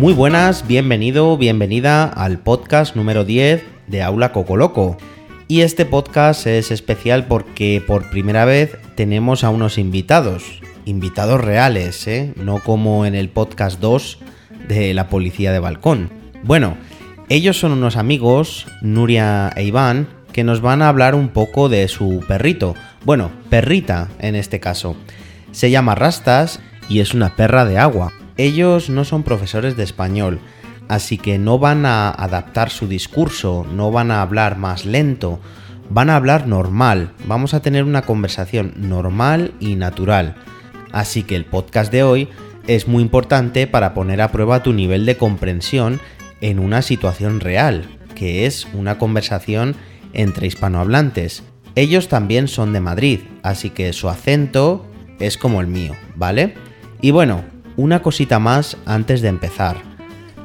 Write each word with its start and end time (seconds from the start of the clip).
Muy 0.00 0.14
buenas, 0.14 0.66
bienvenido, 0.66 1.36
bienvenida 1.36 2.04
al 2.04 2.38
podcast 2.38 2.96
número 2.96 3.26
10 3.26 3.62
de 3.86 4.02
Aula 4.02 4.32
Cocoloco. 4.32 4.96
Y 5.46 5.60
este 5.60 5.84
podcast 5.84 6.46
es 6.46 6.70
especial 6.70 7.26
porque 7.26 7.84
por 7.86 8.08
primera 8.08 8.46
vez 8.46 8.78
tenemos 8.94 9.44
a 9.44 9.50
unos 9.50 9.76
invitados, 9.76 10.62
invitados 10.86 11.44
reales, 11.44 12.06
¿eh? 12.06 12.32
no 12.36 12.60
como 12.60 13.04
en 13.04 13.14
el 13.14 13.28
podcast 13.28 13.78
2 13.78 14.20
de 14.68 14.94
la 14.94 15.10
policía 15.10 15.52
de 15.52 15.58
balcón. 15.58 16.08
Bueno, 16.44 16.78
ellos 17.28 17.58
son 17.58 17.72
unos 17.72 17.96
amigos, 17.96 18.68
Nuria 18.80 19.52
e 19.54 19.64
Iván, 19.64 20.08
que 20.32 20.44
nos 20.44 20.62
van 20.62 20.80
a 20.80 20.88
hablar 20.88 21.14
un 21.14 21.28
poco 21.28 21.68
de 21.68 21.86
su 21.88 22.24
perrito. 22.26 22.74
Bueno, 23.04 23.30
perrita 23.50 24.08
en 24.18 24.34
este 24.34 24.60
caso. 24.60 24.96
Se 25.52 25.70
llama 25.70 25.94
Rastas 25.94 26.58
y 26.88 27.00
es 27.00 27.12
una 27.12 27.36
perra 27.36 27.66
de 27.66 27.76
agua. 27.76 28.14
Ellos 28.40 28.88
no 28.88 29.04
son 29.04 29.22
profesores 29.22 29.76
de 29.76 29.82
español, 29.82 30.40
así 30.88 31.18
que 31.18 31.38
no 31.38 31.58
van 31.58 31.84
a 31.84 32.08
adaptar 32.08 32.70
su 32.70 32.88
discurso, 32.88 33.66
no 33.70 33.92
van 33.92 34.10
a 34.10 34.22
hablar 34.22 34.56
más 34.56 34.86
lento, 34.86 35.40
van 35.90 36.08
a 36.08 36.16
hablar 36.16 36.46
normal, 36.46 37.12
vamos 37.26 37.52
a 37.52 37.60
tener 37.60 37.84
una 37.84 38.00
conversación 38.00 38.72
normal 38.78 39.52
y 39.60 39.74
natural. 39.74 40.36
Así 40.90 41.22
que 41.22 41.36
el 41.36 41.44
podcast 41.44 41.92
de 41.92 42.02
hoy 42.02 42.28
es 42.66 42.88
muy 42.88 43.02
importante 43.02 43.66
para 43.66 43.92
poner 43.92 44.22
a 44.22 44.32
prueba 44.32 44.62
tu 44.62 44.72
nivel 44.72 45.04
de 45.04 45.18
comprensión 45.18 46.00
en 46.40 46.60
una 46.60 46.80
situación 46.80 47.40
real, 47.40 47.90
que 48.14 48.46
es 48.46 48.66
una 48.72 48.96
conversación 48.96 49.76
entre 50.14 50.46
hispanohablantes. 50.46 51.42
Ellos 51.74 52.08
también 52.08 52.48
son 52.48 52.72
de 52.72 52.80
Madrid, 52.80 53.20
así 53.42 53.68
que 53.68 53.92
su 53.92 54.08
acento 54.08 54.86
es 55.18 55.36
como 55.36 55.60
el 55.60 55.66
mío, 55.66 55.94
¿vale? 56.16 56.54
Y 57.02 57.10
bueno, 57.10 57.44
una 57.80 58.02
cosita 58.02 58.38
más 58.38 58.76
antes 58.84 59.22
de 59.22 59.28
empezar. 59.28 59.76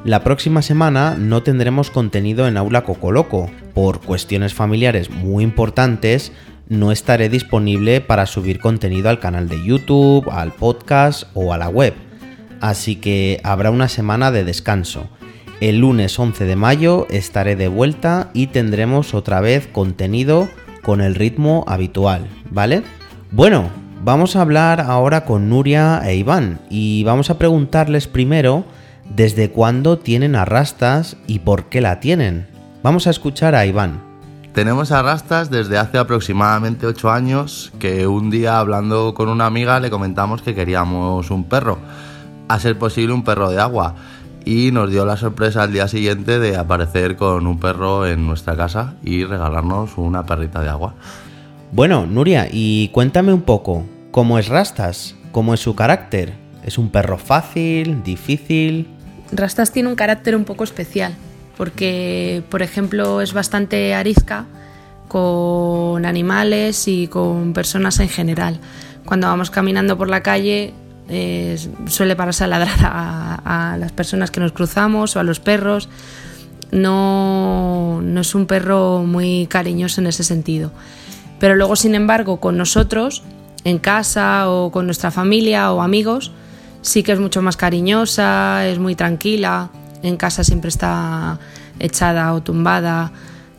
La 0.04 0.24
próxima 0.24 0.62
semana 0.62 1.16
no 1.18 1.42
tendremos 1.42 1.90
contenido 1.90 2.48
en 2.48 2.56
Aula 2.56 2.82
Cocoloco. 2.82 3.50
Por 3.74 4.00
cuestiones 4.00 4.54
familiares 4.54 5.10
muy 5.10 5.44
importantes, 5.44 6.32
no 6.68 6.92
estaré 6.92 7.28
disponible 7.28 8.00
para 8.00 8.24
subir 8.24 8.58
contenido 8.58 9.10
al 9.10 9.20
canal 9.20 9.48
de 9.48 9.62
YouTube, 9.62 10.30
al 10.30 10.52
podcast 10.52 11.24
o 11.34 11.52
a 11.52 11.58
la 11.58 11.68
web. 11.68 11.92
Así 12.60 12.96
que 12.96 13.40
habrá 13.44 13.70
una 13.70 13.88
semana 13.88 14.30
de 14.30 14.44
descanso. 14.44 15.08
El 15.60 15.78
lunes 15.80 16.18
11 16.18 16.44
de 16.46 16.56
mayo 16.56 17.06
estaré 17.10 17.54
de 17.54 17.68
vuelta 17.68 18.30
y 18.32 18.46
tendremos 18.46 19.12
otra 19.12 19.40
vez 19.40 19.66
contenido 19.66 20.48
con 20.82 21.02
el 21.02 21.14
ritmo 21.14 21.64
habitual, 21.66 22.26
¿vale? 22.50 22.82
Bueno, 23.30 23.70
Vamos 24.06 24.36
a 24.36 24.42
hablar 24.42 24.82
ahora 24.82 25.24
con 25.24 25.48
Nuria 25.50 26.00
e 26.04 26.14
Iván 26.14 26.60
y 26.70 27.02
vamos 27.02 27.28
a 27.28 27.38
preguntarles 27.38 28.06
primero 28.06 28.64
desde 29.04 29.50
cuándo 29.50 29.98
tienen 29.98 30.36
arrastas 30.36 31.16
y 31.26 31.40
por 31.40 31.64
qué 31.64 31.80
la 31.80 31.98
tienen. 31.98 32.46
Vamos 32.84 33.08
a 33.08 33.10
escuchar 33.10 33.56
a 33.56 33.66
Iván. 33.66 34.00
Tenemos 34.54 34.92
arrastas 34.92 35.50
desde 35.50 35.76
hace 35.76 35.98
aproximadamente 35.98 36.86
8 36.86 37.10
años 37.10 37.72
que 37.80 38.06
un 38.06 38.30
día 38.30 38.60
hablando 38.60 39.12
con 39.12 39.28
una 39.28 39.46
amiga 39.46 39.80
le 39.80 39.90
comentamos 39.90 40.40
que 40.40 40.54
queríamos 40.54 41.32
un 41.32 41.42
perro, 41.42 41.78
a 42.46 42.60
ser 42.60 42.78
posible 42.78 43.12
un 43.12 43.24
perro 43.24 43.50
de 43.50 43.60
agua 43.60 43.96
y 44.44 44.70
nos 44.70 44.88
dio 44.88 45.04
la 45.04 45.16
sorpresa 45.16 45.64
al 45.64 45.72
día 45.72 45.88
siguiente 45.88 46.38
de 46.38 46.56
aparecer 46.56 47.16
con 47.16 47.44
un 47.48 47.58
perro 47.58 48.06
en 48.06 48.24
nuestra 48.24 48.54
casa 48.56 48.94
y 49.02 49.24
regalarnos 49.24 49.98
una 49.98 50.24
perrita 50.24 50.62
de 50.62 50.68
agua. 50.68 50.94
Bueno, 51.72 52.06
Nuria, 52.06 52.46
y 52.48 52.88
cuéntame 52.90 53.32
un 53.32 53.42
poco, 53.42 53.84
¿Cómo 54.16 54.38
es 54.38 54.48
Rastas? 54.48 55.14
¿Cómo 55.30 55.52
es 55.52 55.60
su 55.60 55.74
carácter? 55.74 56.32
¿Es 56.64 56.78
un 56.78 56.88
perro 56.88 57.18
fácil, 57.18 58.02
difícil? 58.02 58.88
Rastas 59.30 59.72
tiene 59.72 59.90
un 59.90 59.94
carácter 59.94 60.34
un 60.34 60.46
poco 60.46 60.64
especial, 60.64 61.14
porque, 61.58 62.42
por 62.48 62.62
ejemplo, 62.62 63.20
es 63.20 63.34
bastante 63.34 63.92
arisca 63.92 64.46
con 65.06 66.06
animales 66.06 66.88
y 66.88 67.08
con 67.08 67.52
personas 67.52 68.00
en 68.00 68.08
general. 68.08 68.58
Cuando 69.04 69.26
vamos 69.26 69.50
caminando 69.50 69.98
por 69.98 70.08
la 70.08 70.22
calle, 70.22 70.72
suele 71.86 72.16
pararse 72.16 72.44
a 72.44 72.46
ladrar 72.46 72.78
a, 72.84 73.72
a, 73.72 73.76
las 73.76 73.92
personas 73.92 74.30
que 74.30 74.40
nos 74.40 74.52
cruzamos 74.52 75.14
o 75.14 75.20
a 75.20 75.24
los 75.24 75.40
perros. 75.40 75.90
No, 76.70 78.00
no 78.02 78.22
es 78.22 78.34
un 78.34 78.46
perro 78.46 79.02
muy 79.02 79.46
cariñoso 79.46 80.00
en 80.00 80.06
ese 80.06 80.24
sentido. 80.24 80.72
Pero 81.38 81.54
luego, 81.54 81.76
sin 81.76 81.94
embargo, 81.94 82.40
con 82.40 82.56
nosotros 82.56 83.22
en 83.66 83.80
casa 83.80 84.48
o 84.48 84.70
con 84.70 84.86
nuestra 84.86 85.10
familia 85.10 85.72
o 85.72 85.82
amigos, 85.82 86.30
sí 86.82 87.02
que 87.02 87.10
es 87.10 87.18
mucho 87.18 87.42
más 87.42 87.56
cariñosa, 87.56 88.64
es 88.64 88.78
muy 88.78 88.94
tranquila, 88.94 89.70
en 90.04 90.16
casa 90.16 90.44
siempre 90.44 90.68
está 90.68 91.40
echada 91.80 92.32
o 92.32 92.40
tumbada, 92.42 93.10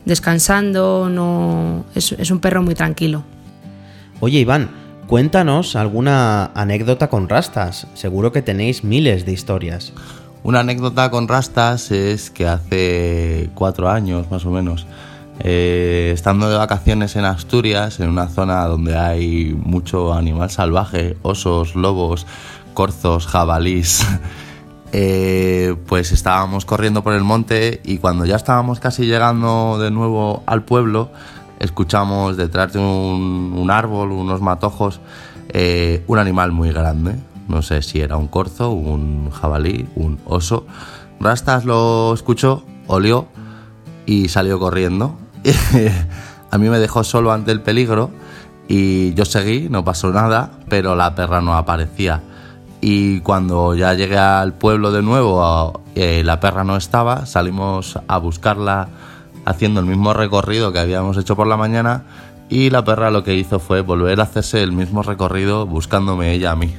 descansando, 0.06 1.10
no 1.10 1.84
es, 1.94 2.12
es 2.12 2.30
un 2.30 2.40
perro 2.40 2.62
muy 2.62 2.74
tranquilo. 2.74 3.22
Oye 4.20 4.38
Iván, 4.38 4.70
cuéntanos 5.06 5.76
alguna 5.76 6.52
anécdota 6.54 7.10
con 7.10 7.28
rastas, 7.28 7.86
seguro 7.92 8.32
que 8.32 8.40
tenéis 8.40 8.84
miles 8.84 9.26
de 9.26 9.32
historias. 9.32 9.92
Una 10.42 10.60
anécdota 10.60 11.10
con 11.10 11.28
rastas 11.28 11.90
es 11.90 12.30
que 12.30 12.48
hace 12.48 13.50
cuatro 13.54 13.90
años 13.90 14.30
más 14.30 14.46
o 14.46 14.50
menos 14.50 14.86
eh, 15.40 16.10
estando 16.12 16.50
de 16.50 16.56
vacaciones 16.56 17.14
en 17.14 17.24
Asturias, 17.24 18.00
en 18.00 18.08
una 18.08 18.28
zona 18.28 18.64
donde 18.64 18.96
hay 18.98 19.56
mucho 19.56 20.12
animal 20.12 20.50
salvaje, 20.50 21.16
osos, 21.22 21.76
lobos, 21.76 22.26
corzos, 22.74 23.26
jabalís, 23.26 24.04
eh, 24.92 25.76
pues 25.86 26.10
estábamos 26.10 26.64
corriendo 26.64 27.04
por 27.04 27.14
el 27.14 27.22
monte 27.22 27.80
y 27.84 27.98
cuando 27.98 28.24
ya 28.24 28.36
estábamos 28.36 28.80
casi 28.80 29.06
llegando 29.06 29.78
de 29.78 29.92
nuevo 29.92 30.42
al 30.46 30.64
pueblo, 30.64 31.10
escuchamos 31.60 32.36
detrás 32.36 32.72
de 32.72 32.80
un, 32.80 33.68
árbol, 33.70 34.10
unos 34.10 34.40
matojos, 34.40 35.00
eh, 35.50 36.02
un 36.08 36.18
animal 36.18 36.50
muy 36.50 36.72
grande. 36.72 37.14
No 37.46 37.62
sé 37.62 37.80
si 37.82 38.00
era 38.00 38.16
un 38.16 38.28
corzo, 38.28 38.70
un 38.70 39.30
jabalí, 39.30 39.88
un 39.94 40.18
oso. 40.26 40.66
Rastas 41.18 41.64
lo 41.64 42.12
escuchó, 42.12 42.64
olió 42.86 43.26
y 44.04 44.28
salió 44.28 44.58
corriendo 44.58 45.16
a 46.50 46.58
mí 46.58 46.68
me 46.68 46.78
dejó 46.78 47.04
solo 47.04 47.32
ante 47.32 47.52
el 47.52 47.60
peligro 47.60 48.10
y 48.68 49.14
yo 49.14 49.24
seguí, 49.24 49.68
no 49.70 49.84
pasó 49.84 50.12
nada, 50.12 50.50
pero 50.68 50.94
la 50.94 51.14
perra 51.14 51.40
no 51.40 51.54
aparecía. 51.54 52.22
Y 52.80 53.20
cuando 53.20 53.74
ya 53.74 53.94
llegué 53.94 54.18
al 54.18 54.52
pueblo 54.52 54.92
de 54.92 55.02
nuevo, 55.02 55.82
eh, 55.94 56.22
la 56.24 56.38
perra 56.38 56.64
no 56.64 56.76
estaba, 56.76 57.26
salimos 57.26 57.98
a 58.06 58.18
buscarla 58.18 58.88
haciendo 59.44 59.80
el 59.80 59.86
mismo 59.86 60.12
recorrido 60.12 60.72
que 60.72 60.78
habíamos 60.78 61.16
hecho 61.16 61.34
por 61.34 61.46
la 61.46 61.56
mañana 61.56 62.04
y 62.48 62.70
la 62.70 62.84
perra 62.84 63.10
lo 63.10 63.24
que 63.24 63.34
hizo 63.34 63.58
fue 63.58 63.80
volver 63.80 64.20
a 64.20 64.24
hacerse 64.24 64.62
el 64.62 64.72
mismo 64.72 65.02
recorrido 65.02 65.66
buscándome 65.66 66.32
ella 66.32 66.52
a 66.52 66.56
mí. 66.56 66.74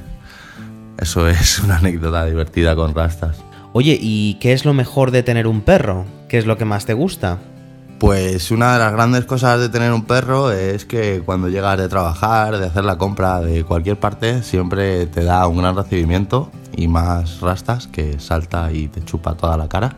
Eso 0.98 1.28
es 1.28 1.60
una 1.60 1.78
anécdota 1.78 2.26
divertida 2.26 2.76
con 2.76 2.94
rastas. 2.94 3.44
Oye, 3.74 3.98
¿y 4.00 4.36
qué 4.36 4.54
es 4.54 4.66
lo 4.66 4.74
mejor 4.74 5.12
de 5.12 5.24
tener 5.24 5.48
un 5.48 5.62
perro? 5.62 6.06
¿Qué 6.28 6.38
es 6.38 6.46
lo 6.46 6.58
que 6.58 6.66
más 6.66 6.86
te 6.86 6.94
gusta? 6.94 7.40
Pues 8.00 8.50
una 8.52 8.74
de 8.74 8.80
las 8.80 8.94
grandes 8.94 9.26
cosas 9.26 9.60
de 9.60 9.68
tener 9.68 9.92
un 9.92 10.06
perro 10.06 10.54
es 10.54 10.86
que 10.86 11.22
cuando 11.26 11.50
llegas 11.50 11.78
de 11.78 11.90
trabajar, 11.90 12.58
de 12.58 12.66
hacer 12.66 12.86
la 12.86 12.98
compra 12.98 13.42
de 13.42 13.66
cualquier 13.66 14.00
parte, 14.00 14.42
siempre 14.42 15.06
te 15.06 15.26
da 15.26 15.46
un 15.48 15.58
gran 15.58 15.76
recibimiento 15.76 16.50
y 16.78 16.88
más 16.88 17.42
rastas 17.42 17.88
que 17.88 18.18
salta 18.18 18.72
y 18.72 18.88
te 18.88 19.04
chupa 19.04 19.36
toda 19.36 19.58
la 19.58 19.68
cara. 19.68 19.98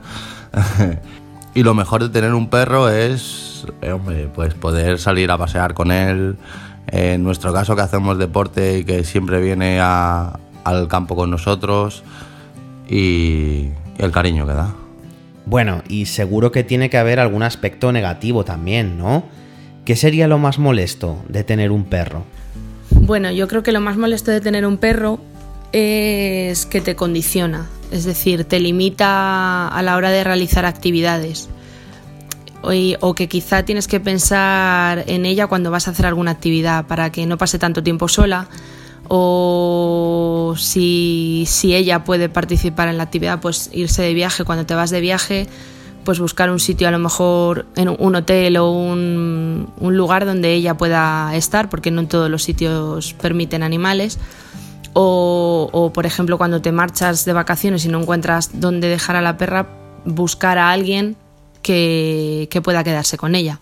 y 1.53 1.61
lo 1.61 1.75
mejor 1.75 2.01
de 2.01 2.09
tener 2.09 2.33
un 2.33 2.49
perro 2.49 2.89
es, 2.89 3.67
eh, 3.83 3.91
hombre, 3.91 4.27
pues 4.33 4.55
poder 4.55 4.97
salir 4.97 5.29
a 5.29 5.37
pasear 5.37 5.75
con 5.75 5.91
él. 5.91 6.37
En 6.87 7.23
nuestro 7.23 7.53
caso 7.53 7.75
que 7.75 7.83
hacemos 7.83 8.17
deporte 8.17 8.79
y 8.79 8.83
que 8.83 9.03
siempre 9.03 9.39
viene 9.39 9.79
al 9.79 10.87
campo 10.87 11.15
con 11.15 11.29
nosotros 11.29 12.03
y 12.89 13.67
el 13.99 14.11
cariño 14.11 14.47
que 14.47 14.53
da. 14.53 14.80
Bueno, 15.45 15.83
y 15.87 16.05
seguro 16.05 16.51
que 16.51 16.63
tiene 16.63 16.89
que 16.89 16.97
haber 16.97 17.19
algún 17.19 17.43
aspecto 17.43 17.91
negativo 17.91 18.45
también, 18.45 18.97
¿no? 18.97 19.23
¿Qué 19.85 19.95
sería 19.95 20.27
lo 20.27 20.37
más 20.37 20.59
molesto 20.59 21.23
de 21.27 21.43
tener 21.43 21.71
un 21.71 21.85
perro? 21.85 22.23
Bueno, 22.91 23.31
yo 23.31 23.47
creo 23.47 23.63
que 23.63 23.71
lo 23.71 23.81
más 23.81 23.97
molesto 23.97 24.31
de 24.31 24.41
tener 24.41 24.65
un 24.65 24.77
perro 24.77 25.19
es 25.71 26.65
que 26.65 26.81
te 26.81 26.95
condiciona, 26.95 27.67
es 27.91 28.03
decir, 28.03 28.43
te 28.45 28.59
limita 28.59 29.67
a 29.67 29.81
la 29.81 29.95
hora 29.95 30.11
de 30.11 30.23
realizar 30.23 30.65
actividades. 30.65 31.49
O, 32.63 33.15
que 33.15 33.27
quizá 33.27 33.65
tienes 33.65 33.87
que 33.87 33.99
pensar 33.99 35.03
en 35.07 35.25
ella 35.25 35.47
cuando 35.47 35.71
vas 35.71 35.87
a 35.87 35.91
hacer 35.91 36.05
alguna 36.05 36.29
actividad 36.29 36.85
para 36.85 37.11
que 37.11 37.25
no 37.25 37.39
pase 37.39 37.57
tanto 37.57 37.81
tiempo 37.81 38.07
sola 38.07 38.49
o 39.13 40.55
si, 40.57 41.45
ella 41.63 42.05
puede 42.05 42.29
participar 42.29 42.87
en 42.87 42.95
la 42.95 43.03
actividad, 43.03 43.41
pues 43.41 43.69
irse 43.73 44.03
de 44.03 44.13
viaje 44.13 44.45
cuando 44.45 44.65
te 44.65 44.73
vas 44.73 44.89
de 44.89 45.01
viaje, 45.01 45.47
pues 46.05 46.21
buscar 46.21 46.49
un 46.49 46.61
sitio 46.61 46.87
a 46.87 46.91
lo 46.91 46.99
mejor 46.99 47.65
en 47.75 47.89
un 47.89 48.15
hotel 48.15 48.55
o 48.55 48.71
un, 48.71 49.67
lugar 49.81 50.25
donde 50.25 50.53
ella 50.53 50.77
pueda 50.77 51.35
estar, 51.35 51.67
porque 51.67 51.91
no 51.91 51.99
en 51.99 52.07
todos 52.07 52.29
los 52.29 52.43
sitios 52.43 53.13
permiten 53.15 53.63
animales, 53.63 54.17
O, 54.93 55.91
por 55.93 56.05
ejemplo, 56.05 56.37
cuando 56.37 56.61
te 56.61 56.71
marchas 56.71 57.25
de 57.25 57.33
vacaciones 57.33 57.83
y 57.83 57.89
no 57.89 57.99
encuentras 57.99 58.61
dónde 58.61 58.87
dejar 58.87 59.17
a 59.17 59.21
la 59.21 59.35
perra, 59.35 59.67
buscar 60.05 60.57
a 60.57 60.71
alguien 60.71 61.17
que, 61.61 62.47
que 62.49 62.61
pueda 62.61 62.81
quedarse 62.85 63.17
con 63.17 63.35
ella. 63.35 63.59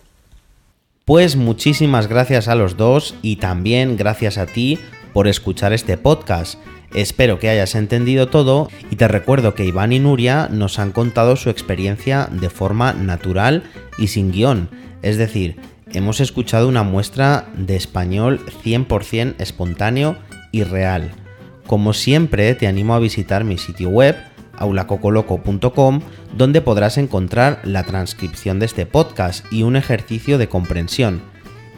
Pues 1.04 1.34
muchísimas 1.34 2.06
gracias 2.06 2.46
a 2.46 2.54
los 2.54 2.76
dos 2.76 3.16
y 3.20 3.36
también 3.36 3.96
gracias 3.96 4.38
a 4.38 4.46
ti 4.46 4.78
por 5.12 5.28
escuchar 5.28 5.72
este 5.72 5.96
podcast. 5.96 6.58
Espero 6.94 7.38
que 7.38 7.48
hayas 7.48 7.74
entendido 7.74 8.28
todo 8.28 8.68
y 8.90 8.96
te 8.96 9.06
recuerdo 9.08 9.54
que 9.54 9.64
Iván 9.64 9.92
y 9.92 10.00
Nuria 10.00 10.48
nos 10.50 10.78
han 10.78 10.92
contado 10.92 11.36
su 11.36 11.50
experiencia 11.50 12.28
de 12.30 12.50
forma 12.50 12.92
natural 12.92 13.62
y 13.98 14.08
sin 14.08 14.32
guion. 14.32 14.68
Es 15.02 15.16
decir, 15.16 15.56
hemos 15.92 16.20
escuchado 16.20 16.68
una 16.68 16.82
muestra 16.82 17.48
de 17.56 17.76
español 17.76 18.40
100% 18.64 19.36
espontáneo 19.38 20.16
y 20.52 20.64
real. 20.64 21.12
Como 21.66 21.92
siempre, 21.92 22.54
te 22.56 22.66
animo 22.66 22.94
a 22.94 22.98
visitar 22.98 23.44
mi 23.44 23.56
sitio 23.56 23.90
web 23.90 24.16
aulacocoloco.com 24.58 26.00
donde 26.36 26.60
podrás 26.60 26.98
encontrar 26.98 27.60
la 27.64 27.84
transcripción 27.84 28.58
de 28.58 28.66
este 28.66 28.86
podcast 28.86 29.44
y 29.52 29.62
un 29.62 29.76
ejercicio 29.76 30.38
de 30.38 30.48
comprensión. 30.48 31.22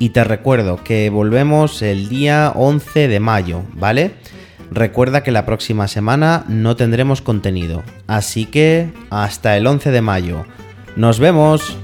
Y 0.02 0.08
te 0.08 0.25
recuerdo 0.25 0.82
que 0.82 1.10
volvemos 1.10 1.81
el 1.81 2.08
día 2.08 2.50
11 2.56 3.06
de 3.06 3.20
mayo, 3.20 3.62
¿vale? 3.75 4.10
Recuerda 4.72 5.22
que 5.22 5.31
la 5.31 5.46
próxima 5.46 5.87
semana 5.87 6.44
no 6.49 6.75
tendremos 6.75 7.22
contenido, 7.22 7.84
así 8.08 8.46
que 8.46 8.90
hasta 9.10 9.56
el 9.56 9.64
11 9.64 9.93
de 9.93 10.02
mayo. 10.02 10.44
¡Nos 10.96 11.20
vemos! 11.20 11.78